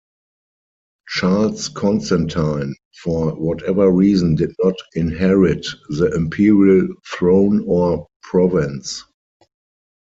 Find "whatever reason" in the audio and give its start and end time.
3.35-4.33